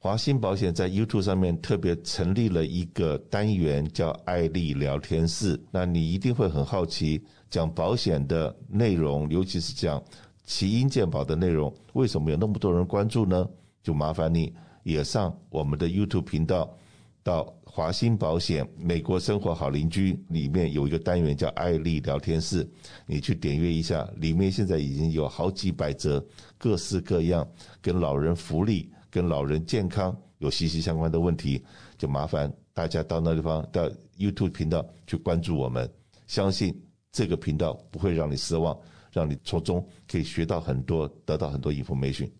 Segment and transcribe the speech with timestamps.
[0.00, 5.60] 华兴保险在 YouTube 上面特别成立了一个单元，叫“艾丽聊天室”。
[5.72, 10.00] 那你一定会很好奇，讲保险的内容，尤其是讲
[10.44, 13.44] 奇英健保的内容，为什么有那么多人关注呢？
[13.82, 16.72] 就麻烦你也上我们的 YouTube 频道，
[17.24, 22.64] 到华兴保险美国生活好邻居里面有一个单元叫“艾丽聊天室”，
[23.04, 26.24] 你去点阅一下，里面现在已经有好几百则
[26.56, 27.44] 各式各样
[27.82, 28.88] 跟老人福利。
[29.10, 31.64] 跟老人健康有息息相关的问题，
[31.96, 35.90] 就麻烦大家到那地方到 YouTube 频道去关注我们，
[36.26, 36.74] 相信
[37.10, 38.78] 这个频道不会让你失望，
[39.12, 42.30] 让你从中可以学到很多，得到很多 information。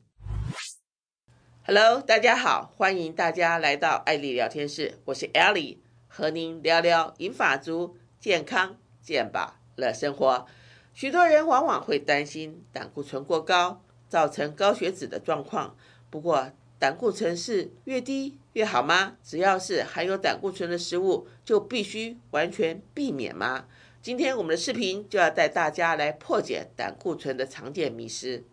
[1.65, 10.47] Hello，大家好，欢迎大家来到艾丽聊天室，我是 Ellie，和您聊聊银发族健康健保乐生活。
[10.95, 15.77] 许多人往往会担心胆固醇过高造成高血脂的状况，
[16.11, 19.17] 不过，胆固醇是越低越好吗？
[19.23, 23.67] 只要是含有胆固醇的食物，就必须完全避免吗？
[24.01, 28.45] 今天我们的视频就要带大家来破解胆固醇的常见迷思。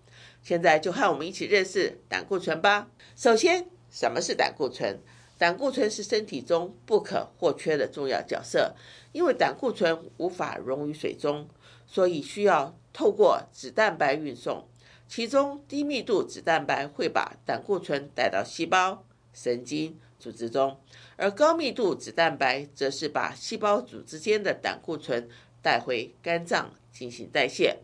[0.41, 2.89] 现在就和我们一起认识胆固醇吧。
[3.15, 4.99] 首先，什么是胆固醇？
[5.37, 8.73] 胆固醇是身体中不可或缺的重要角色，
[9.11, 11.47] 因为胆固醇无法溶于水中，
[11.85, 14.67] 所以需要透过脂蛋白运送。
[15.07, 20.79] 其中，低密度脂蛋白会把胆固醇带到细胞、神经组织中，
[21.15, 25.29] 而高密度脂蛋白则是把细胞组织间的胆固醇
[25.61, 27.77] 带回肝脏进行代谢。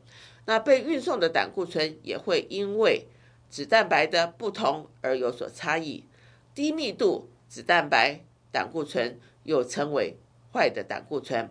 [0.45, 3.05] 那被运送的胆固醇也会因为
[3.49, 6.03] 脂蛋白的不同而有所差异。
[6.55, 10.17] 低密度脂蛋白胆固醇又称为
[10.51, 11.49] 坏的胆固醇，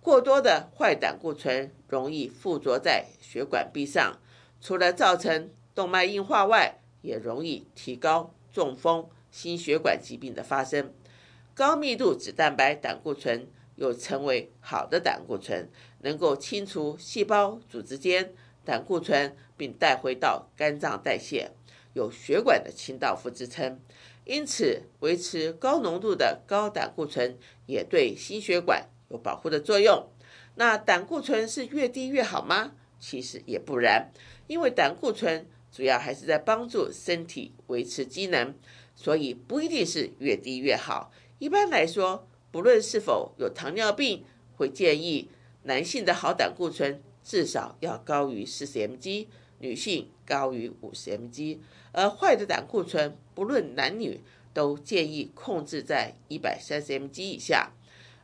[0.00, 4.18] 过多的坏胆固醇容易附着在血管壁上。
[4.62, 10.94] 除了造成动脉硬化外，也容易提高中风、心血管疾病的发生。
[11.52, 15.68] 高密度脂蛋白胆固醇又称为好的胆固醇，
[16.02, 18.32] 能够清除细胞组织间
[18.64, 21.50] 胆固醇，并带回到肝脏代谢，
[21.92, 23.80] 有血管的清道夫之称。
[24.24, 27.36] 因此，维持高浓度的高胆固醇
[27.66, 30.08] 也对心血管有保护的作用。
[30.54, 32.74] 那胆固醇是越低越好吗？
[33.02, 34.12] 其实也不然。
[34.46, 38.54] 因为胆固醇主要还是在帮助身体维持机能，
[38.94, 41.12] 所以不一定是越低越好。
[41.40, 44.24] 一般来说，不论是否有糖尿病，
[44.56, 45.28] 会建议
[45.64, 49.26] 男性的好胆固醇至少要高于四十 mg，
[49.58, 51.58] 女性高于五十 mg。
[51.90, 54.20] 而坏的胆固醇，不论男女，
[54.54, 57.72] 都建议控制在一百三十 mg 以下。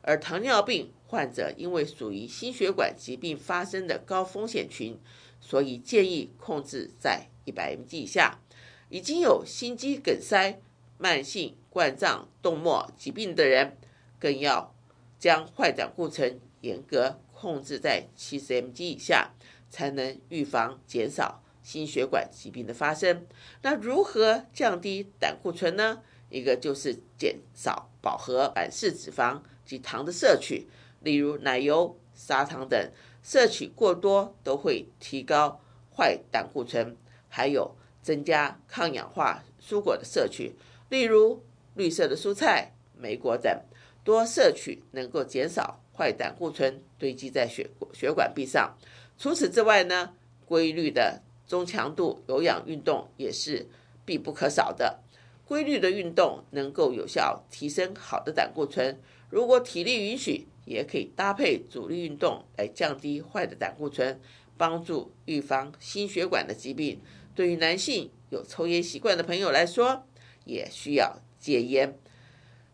[0.02, 4.98] 而糖尿病患者因为属于心血管疾病发生的高风险群。
[5.40, 8.40] 所以建议控制在一百 mg 以下。
[8.88, 10.60] 已经有心肌梗塞、
[10.96, 13.76] 慢性冠状动脉疾病的人，
[14.18, 14.74] 更要
[15.18, 19.32] 将坏胆固醇严格控制在七十 mg 以下，
[19.70, 23.26] 才能预防减少心血管疾病的发生。
[23.62, 26.02] 那如何降低胆固醇呢？
[26.30, 30.66] 一个就是减少饱和反式脂肪及糖的摄取，
[31.02, 32.90] 例如奶油、砂糖等。
[33.22, 35.60] 摄取过多都会提高
[35.94, 36.96] 坏胆固醇，
[37.28, 40.54] 还有增加抗氧化蔬果的摄取，
[40.88, 43.60] 例如绿色的蔬菜、莓果等，
[44.02, 48.74] 多摄取能够减少坏胆固醇堆积在血血管壁上。
[49.18, 50.14] 除此之外呢，
[50.46, 53.66] 规律的中强度有氧运动也是
[54.06, 55.00] 必不可少的。
[55.48, 59.00] 规律的运动能够有效提升好的胆固醇，
[59.30, 64.20] 如果体力允许，也可以搭配阻力运动来降低坏的胆固醇，
[64.58, 67.00] 帮助预防心血管的疾病。
[67.34, 70.04] 对于男性有抽烟习惯的朋友来说，
[70.44, 71.98] 也需要戒烟。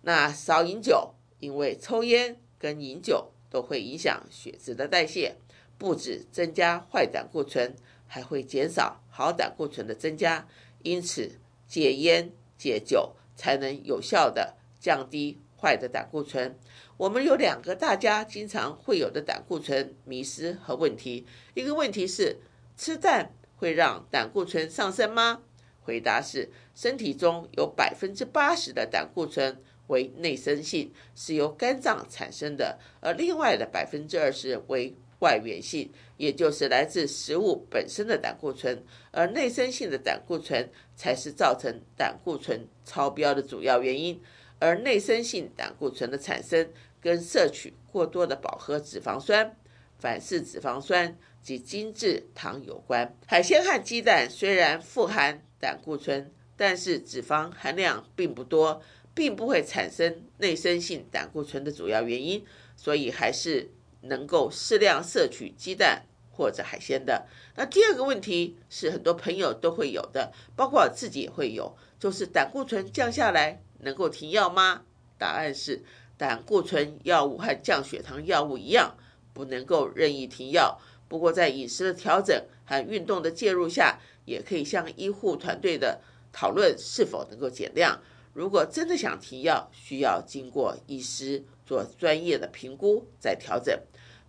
[0.03, 5.37] 那少饮酒，因为抽烟跟饮酒都会影响血脂的代谢，
[5.79, 7.77] 不止增加坏胆固醇，
[8.09, 10.49] 还会减少好胆固醇的增加。
[10.83, 12.33] 因此，戒烟
[12.65, 16.59] 戒酒才能有效地降低坏的胆固醇。
[16.97, 21.27] 我们有两个大家经常会有的胆固醇迷失和问题。
[21.53, 22.39] 一个问题是：
[22.75, 25.43] 吃蛋会让胆固醇上升吗？
[25.83, 38.83] 回答是：身体中有百分之八十的胆固醇为内生性，是由肝脏产生的；而另外的百分之二十为外源性，也就是来自食物本身的胆固醇。
[39.11, 44.21] 而内生性的胆固醇才是造成胆固醇超标的主要原因。
[44.59, 46.71] 而内生性胆固醇的产生
[47.01, 49.57] 跟摄取过多的饱和脂肪酸、
[49.99, 53.15] 反式脂肪酸及精制糖有关。
[53.27, 58.81] 海鲜和鸡蛋虽然富含胆固醇，但是脂肪含量并不多，
[59.13, 62.43] 并不会产生内生性胆固醇的主要原因，
[62.77, 63.71] 所以还是
[64.05, 67.27] 能够适量摄取鸡蛋或者海鲜的。
[67.57, 74.83] 那第二个问题是很多朋友都会有的，包括我自己也会有，就是胆固醇降下来能够停药吗？
[75.17, 75.83] 答案是，
[76.17, 78.97] 胆固醇药物和降血糖药物一样，
[79.33, 80.81] 不能够任意停药。
[81.07, 86.01] 不过在饮食的调整和运动的介入下，也可以向医护团队的
[86.33, 88.03] 讨论是否能够减量。
[88.33, 93.79] 如果真的想停药，需要经过医师做专业的评估再调整，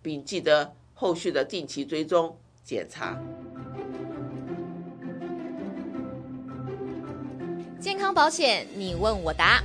[0.06, 3.20] 并记得后续的定期追踪检查。
[7.80, 9.60] 健康保险，你问我答。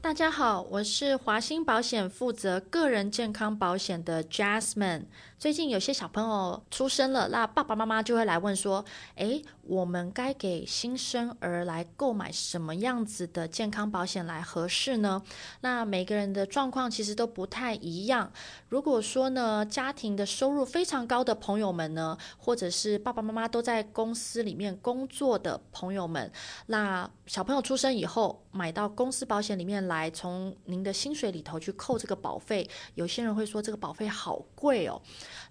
[0.00, 5.06] 大家好，我是华兴保险负责个人健康保险的 Jasmine。
[5.38, 8.82] 最近有些小朋友出生了，那爸爸妈妈就会来问说
[9.16, 15.22] ：“诶，我们该给新生儿来购买什么样子的健康保险来合适呢？”
[15.60, 18.32] 那每个人的状况其实都不太一样。
[18.70, 26.32] 如果说呢，家庭的收入非常高的朋友们呢，或者是爸爸妈妈都在公司里面工作的朋友们，
[26.68, 34.98] 那小朋友出生以后买到公司保险里面来，从您的薪水里头去扣这个保费，有些人会说这个保费好贵哦。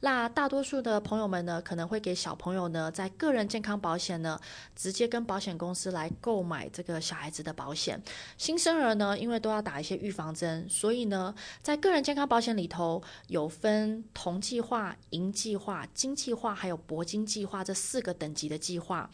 [0.02, 4.40] 那大多数的朋友们呢，可能会给小朋友呢，在个人健康保险呢，
[4.76, 8.02] 直接跟保险公司来购买这个小孩子的保险。
[8.38, 19.10] 新生儿呢，因为都要打一些预防针，所以呢，在个人健康保险里头有分同计划、银计划、金计划，还有铂金计划这四个等级的计划。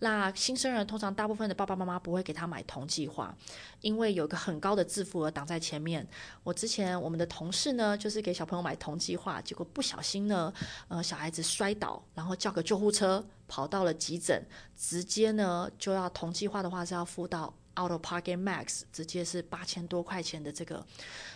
[0.00, 3.34] 那新生儿通常大部分的爸爸妈妈不会给他买同计划，
[3.80, 6.06] 因为有个很高的自付额挡在前面。
[6.42, 10.52] 我之前我们的同事呢，就是给小朋友买同计划，结果不小心呢，
[10.86, 14.46] 呃，小孩子摔倒，然后叫个救护车跑到了急诊，
[14.76, 17.52] 直接呢就要同计划的话是要付到。
[17.76, 20.86] Out of pocket max 直接是八千多块钱的这个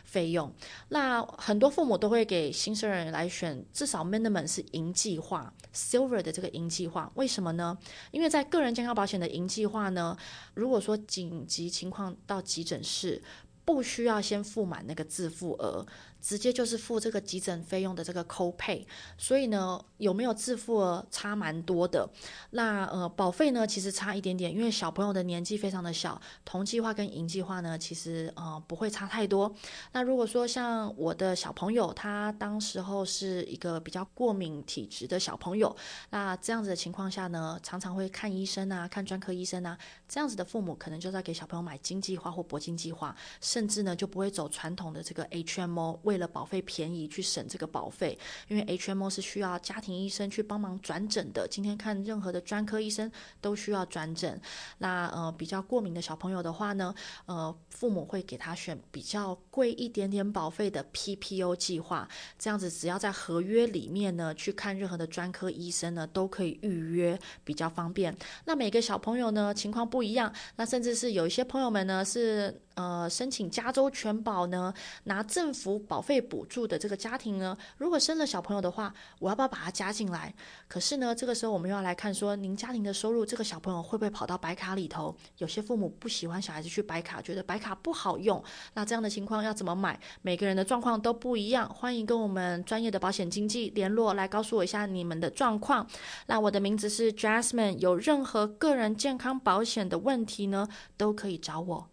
[0.05, 0.55] 费用，
[0.91, 7.77] 那很多父母都会给新生儿来选，至少 minimum 是银计划 silver 的这个银计划，为什么呢？
[8.13, 10.17] 因为在个人健康保险的银计划呢，
[10.55, 13.21] 如果说紧急情况到急诊室，
[13.65, 15.85] 不需要先付满那个自付额。
[16.21, 18.85] 直接就是付这个急诊费用的这个 copay，
[19.17, 22.09] 所以呢，有没有自付额差蛮多的。
[22.51, 29.55] 那呃，保费呢，其实差一点点，因为小朋友的年纪非常的小，同计划跟银计划呢，其实呃不会差太多。
[29.93, 35.75] 那如果说像我的小朋友，他当时候是一个比较过敏体质的小朋友，
[36.11, 39.79] 那这样子的情况下呢，常常会看医生啊，看专科医生啊，
[40.09, 45.99] 这样子的父母可能就要给小朋友买金计划或铂金计划，甚至呢就不会走传统的这个 HMO。
[46.09, 48.19] 为了保费便宜去省这个保费，
[48.49, 51.47] 因为 HMO 是需要家庭医生去帮忙转诊的。
[51.47, 53.13] 今天看任何的专科医生
[53.43, 54.41] 都需要转诊。
[54.79, 56.95] 那呃比较过敏的小朋友的话呢，
[57.27, 62.09] 呃父母会给他选比较贵一点点保费的 PPO 计划，
[62.39, 68.17] 这样子只要在合约里面呢去看任何的专科医生呢都可以预约，比较方便。
[68.47, 72.59] 那每个小朋友呢情况不一样，那甚至是有一些朋友们呢是。
[72.79, 74.73] 呃，申请加州全保呢，
[75.03, 80.35] 拿政府保费补助的这个家庭呢，如果生了小朋友的话，我要不要把他加进来？
[80.67, 85.15] 可是呢，这个时候我们又要来看说，您家庭的收入，这个小朋友会不会跑到白卡里头？
[85.39, 88.43] 有些父母不喜欢小孩子去白卡，觉得白卡不好用。
[88.75, 89.99] 那这样的情况要怎么买？
[90.23, 95.87] 每个人的状况都不一样，欢迎跟我们专业的保险经纪联络，来告诉我一下你们的状况。
[96.27, 101.89] 那我的名字是 Jasmine，有任何个人健康保险的问题呢，都可以找我。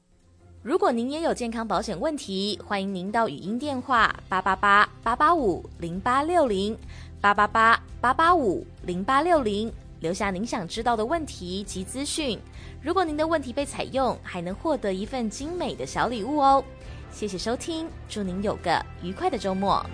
[0.65, 6.75] 如果您也有健康保险问题，欢迎您到语音电话八八八八八五零八六零
[7.21, 12.39] 八八八八八五零八六零留下您想知道的问题及资讯。
[12.81, 16.63] 如果您的问题被采用，还能获得一份精美的小礼物哦。
[17.11, 19.85] 谢谢收听，祝您有个愉快的周末。